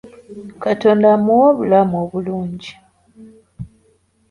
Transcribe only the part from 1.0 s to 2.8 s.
amuwe obulamu obulungi.